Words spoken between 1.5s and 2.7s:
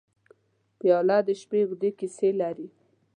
اوږدې کیسې لري.